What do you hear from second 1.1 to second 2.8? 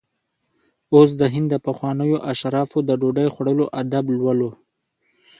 د هند د پخوانیو اشرافو